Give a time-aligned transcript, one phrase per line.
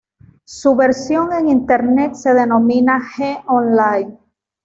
[0.47, 4.17] Su versión en Internet se denomina G Online.